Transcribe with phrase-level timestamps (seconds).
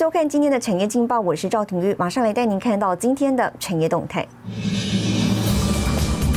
[0.00, 4.26] 收看今天的产业劲报，我是赵廷玉，马上来带您看到今天的产业动态。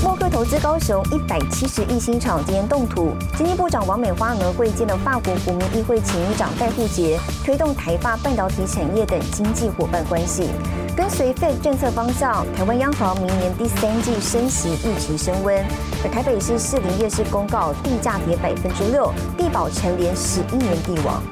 [0.03, 10.49] 默克投资高雄一百七十亿新厂今天动土，经济部长王美花呢会见了法国国民议会前议长戴富杰，推动台发半导体产业等经济伙伴关系。
[10.93, 15.55] 跟随 Fed 政策方向，台湾央行明年第三季升息预期升温。
[16.03, 21.23] 而台北市士林夜市公告地价跌百分之六，地保成连十一年地王。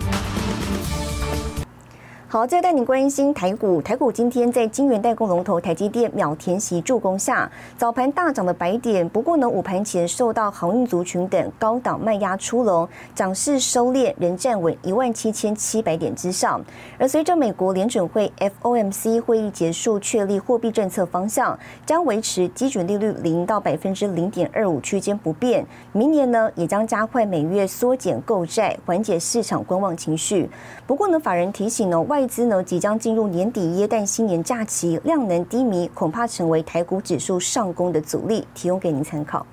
[2.32, 3.82] 好，再带你关心台股。
[3.82, 9.10] 台股今天在晶圆代工龙头台积电秒填席助攻下，早盘大涨的白点。
[9.10, 16.62] 不过呢，午盘前受到航运族群等高档卖压出笼，涨势收敛，仍站稳一万七千七百点之上。
[16.98, 25.66] 而随着美国联准会 FOMC 会议结束，确立货币政策方向，将维持基准利率零到百分之零点二五区间不变。
[25.92, 30.50] 明年呢，也将加快每月缩减购债，缓解市场观望情绪。
[30.88, 39.44] 不过呢，法人提醒呢，外外资呢即将进入年底耶诞新年假期，量能低迷，恐怕成为台股指数上攻的阻力，提供给您参考。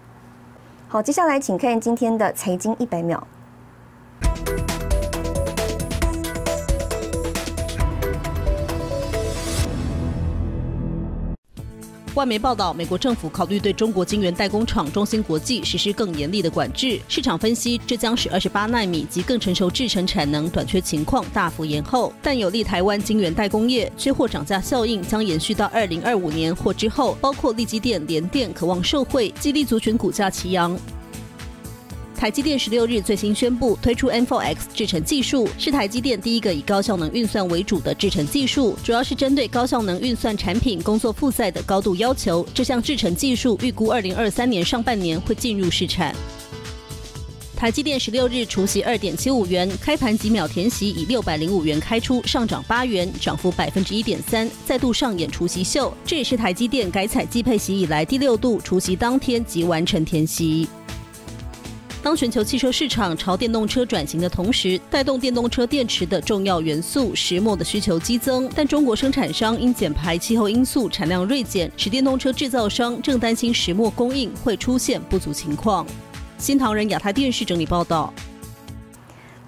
[0.86, 3.26] 好，接下来请看今天的财经一百秒。
[12.18, 16.98] 外媒报道，美国政府考虑对中国晶圆代工厂中芯国际实施更严厉的管制。
[17.06, 23.92] 市场分析，这将使二十八纳米及更成熟制程产能短缺情况大幅延后，但有利台湾晶圆代工业。
[23.96, 30.76] 缺货涨价效应将延续到二零二五年或之后，包括利基电、联电渴望受惠，激励族群股价齐扬。
[32.18, 42.44] 台积电十六日最新宣布推出 N4X 制程技术，是台积电第一个以高效能运算为主的制程技术，主要是针对高效能运算产品工作负载的高度要求。
[42.52, 46.12] 这项制程技术预估二零二三年上半年会进入市场。
[47.56, 55.94] 台积电十六日除息二点七五元，开盘几秒填息以六百零五元开出，上涨八元，涨幅百分之一点三，再度上演除息秀。
[56.04, 60.66] 这也是台积电改采季配息以来第六度除息当天即完成填息。
[62.00, 75.84] 当全球汽车市场朝电动车转型的同时，带动电动车电池的重要元素石墨的需求激增，但中国生产商因减排气候因素产量锐减，使电动车制造商正担心石墨供应会出现不足情况。
[76.38, 78.14] 新唐人亚太电视整理报道。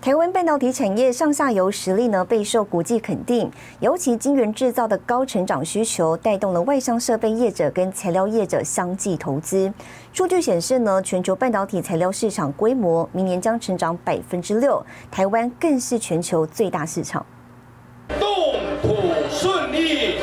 [0.02, 3.50] 台湾半导体产业上下游实力呢备受国际肯定，
[3.80, 9.70] 尤其晶圆制造的高成长需求，带动了外商设备业者跟材料业者相继投资。
[10.10, 17.26] 数据显示呢，全球半导体材料市场规模明年将成长百分之六，台湾更是全球最大市场。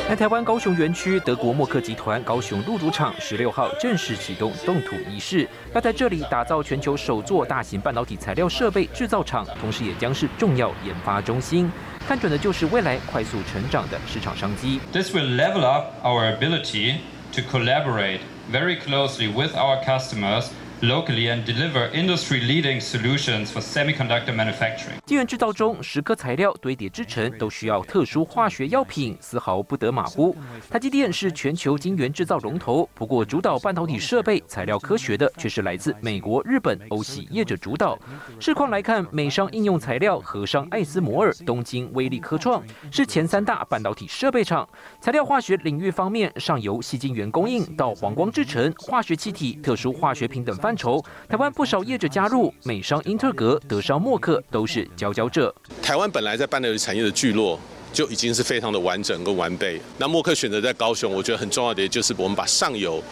[0.08, 11.70] 在台湾高雄园区，德国默克集团高雄入主厂十六号正式启动动土仪式，要在这里打造全球首座大型半导体材料设备制造厂，同时也将是重要研发中心。
[12.06, 14.80] 看准的就是未来快速成长的市场商机。
[14.94, 16.94] This will level up our ability
[17.34, 18.20] to collaborate
[18.50, 20.46] very closely with our customers.
[20.82, 24.98] Locally and deliver industry-leading solutions for semiconductor manufacturing.
[25.04, 30.36] 晶圆制造中，十颗材料堆叠制成都需要特殊化学药品，丝毫不得马虎。
[30.70, 37.98] 台积电是全球晶圆制造龙头，不过主导半导体设备材料科学的却是来自美国、日本、欧系业者主导。
[38.38, 44.68] 市况来看，美商应用材料和商艾斯摩尔、东京威力科创是前三大半导体设备厂。
[45.00, 50.68] 材料化学领域方面，上游细晶圆供应到黄光制成、化学气体、特殊化学品等方。
[50.68, 55.54] 范畴，台湾不少业者加入，美商英特格、德商默克都是佼佼者。
[55.82, 57.58] 台湾本来在半导体产业的聚落
[57.90, 59.80] 就已经是非常的完整跟完备。
[59.96, 63.02] 那默克选择在高雄，我觉得很重要的也就是我们把上游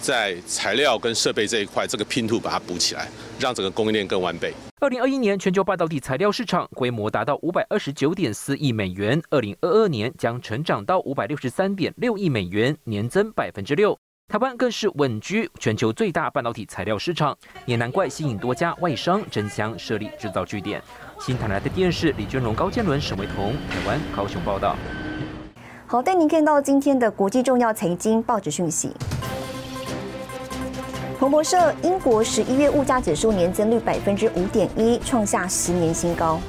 [0.00, 3.08] 在材料跟设备这一块这个拼图把它补起来，
[3.38, 4.52] 让整个供应链更完备。
[4.80, 13.96] 二零二一年全球半导体材料市场规模达到五百二十九点四亿美元，二零二二年将成长到五百六十三点六亿美元，年增百分之六。
[14.26, 17.36] 台湾更是稳居全球最大半导体材料市场，
[17.66, 20.82] 也难怪吸引多家外商争相设立制造据点。
[21.20, 24.76] 新台来的电视李娟荣、高建伦、沈维彤，台湾高雄报道。
[25.86, 28.90] 好，带您看到今天的国际重要财经报纸讯息。
[31.20, 36.40] 彭博社：英国十一月物价指数年增率百分之五点一，创下十年新高。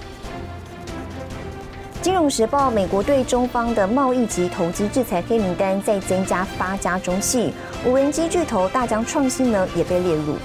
[2.05, 7.51] 金融时报：美国对中方的贸易及投资制裁黑名单再增加八家中系，
[7.83, 10.35] 无人机巨头大疆创新呢也被列入。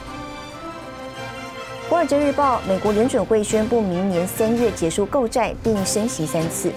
[1.90, 6.72] 华尔街日报：美国联准会宣布明年三月结束购债，并升息三次。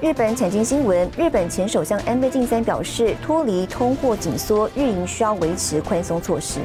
[0.00, 6.60] 日本产经新闻：日本前首相安倍晋三表示，脱离通货紧缩，日营需要维持宽松措施。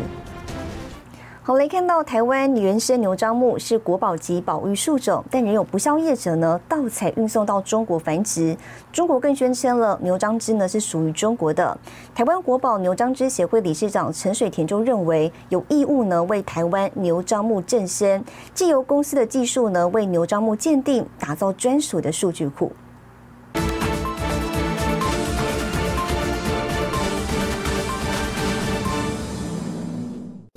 [1.48, 8.54] 好，来看到台湾原生牛樟木是国宝级保育树种，但仍有不肖业者呢盗采运送到中国繁殖。
[8.92, 11.78] 中国更宣称了牛樟芝呢是属于中国的。
[12.14, 18.22] 台湾国宝牛樟芝协会理事长陈水田就认为有义务呢为台湾牛樟木正身，
[18.54, 22.70] 借由公司的技术呢为牛樟木鉴定，打造专属的数据库。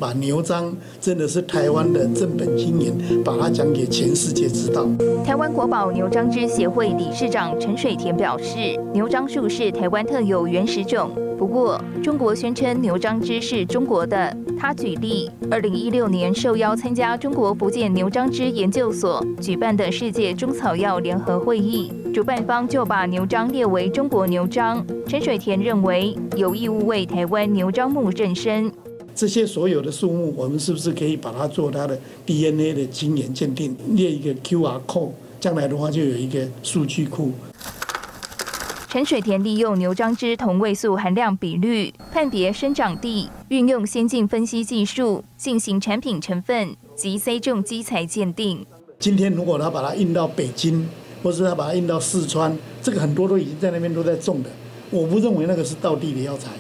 [0.01, 4.87] 把牛樟真的是台湾的正本经营，把它讲给全世界知道。
[5.23, 8.57] 台湾国宝牛樟芝协会理事长陈水田表示，
[8.95, 14.35] 牛樟树是台湾特有原始种，不过中国宣称牛樟芝是中国的。
[14.59, 24.85] 他举例，二零一六年受邀参加中国福建牛樟芝研究所举办的世界中草药联合会议，主办方就把牛樟列为中国牛樟。
[25.07, 28.71] 陈水田认为有义务为台湾牛樟木正身。
[29.15, 37.33] 这些所有的树木，我们是不是可以把它做它的 DNA 的基因鉴定，列一个 QR code，将来的话就有一个数据库。
[38.89, 48.67] 陈水田利用牛樟芝同位素含量比率判别生长地，运用先进分析技术进行产品成分及 C 种基材鉴定。
[48.99, 50.89] 今天如果他把它运到北京，
[51.23, 54.51] 或是他把它运到四川，这个很多都已经在那边都在种的，
[54.91, 56.51] 我不认为那个是道地的药材。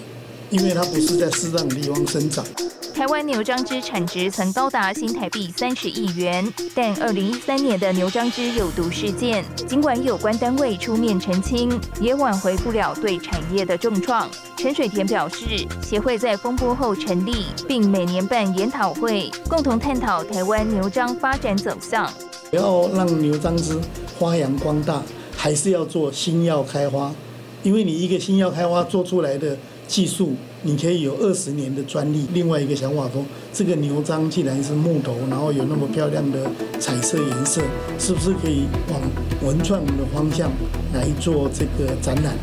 [0.50, 2.44] 因为它不是在适当的地方生长。
[2.92, 14.28] 台湾牛樟芝产值曾高达新台币三十亿元，但二零一三年的牛樟芝有毒事件，尽管有关单位出面澄清，也挽回不了对产业的重创。
[14.56, 22.12] 陈水田表示，协会在风波后成立，并每年办研讨会，共同探讨台湾牛樟发展走向。
[22.50, 23.78] 要让牛樟芝
[24.18, 25.02] 发扬光大，
[25.34, 27.14] 还是要做新药开花？
[27.62, 29.56] 因为你一个新药开花做出来的。
[29.90, 32.24] 技术，你可以有二十年的专利。
[32.32, 36.48] 另外一个想法说，这个牛樟既然是木头，然后有那么漂亮的
[36.78, 37.60] 彩色颜色，
[37.98, 39.00] 是不是可以往
[39.42, 40.48] 文创的方向
[40.94, 42.36] 来做这个展览？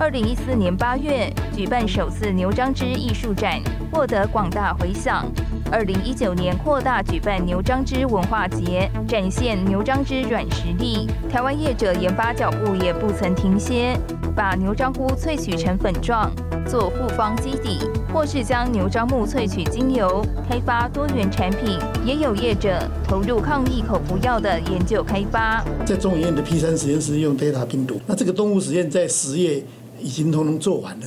[0.00, 3.62] 二零一四年八月举办首次牛樟芝艺术展，
[3.92, 5.24] 获得广大回响。
[5.70, 11.06] 二零一九年扩大举办牛樟芝文化节，展现牛樟芝软实力。
[11.30, 13.96] 台湾业者研发脚步也不曾停歇，
[14.34, 16.28] 把牛樟菇萃取成粉状，
[16.68, 17.78] 做复方基底，
[18.12, 21.78] 或是将牛樟木萃取精油，开发多元产品。
[22.04, 25.64] 也有业者投入抗疫口服药的研究开发。
[25.84, 29.62] 在中医院的 P 三实验室用 Delta 病毒，那这个动物实验在十月
[30.00, 31.06] 已经通通做完了。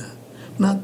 [0.58, 0.78] 那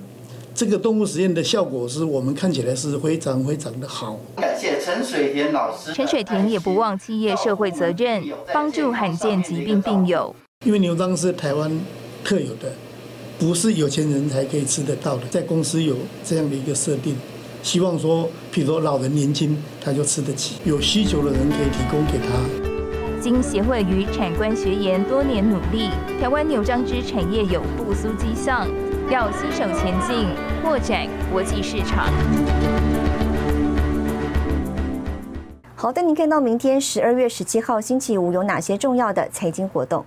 [0.55, 4.19] 这个动物实验的效果是我们看起来是非常非常的好。
[4.37, 5.93] 感谢陈水田老师。
[5.93, 8.23] 陈水田也不忘企业社会责任，
[8.53, 10.35] 帮助罕见疾病病友。
[10.65, 11.71] 因为牛樟是台湾
[12.23, 12.71] 特有的，
[13.43, 15.27] 不是有钱人才可以吃得到的。
[15.29, 17.17] 在公司有这样的一个设定，
[17.61, 23.21] 希望说，譬如说老人年轻他就吃得起，有需求的人可以提供给他。
[23.21, 25.91] 经协会与产官学研多年努力，
[26.21, 28.69] 台湾牛樟芝产业有复苏迹象。
[29.11, 30.29] 要携手前进，
[30.63, 32.13] 扩展国际市场。
[35.75, 40.07] 好，的您看到明天十二月十七号星期五有哪些重要的财经活动。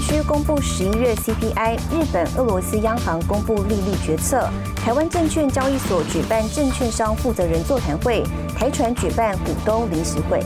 [0.00, 8.22] 需公布十一月 CPI，日本、俄罗斯央行公布利率决策，台湾证券交易所举办证券商负责人座谈会，
[8.56, 10.40] 台船举办股东临时会。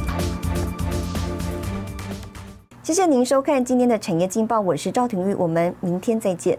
[2.83, 6.59] 谢谢您收看今天的产业劲报，我是赵廷玉，我们明天再见。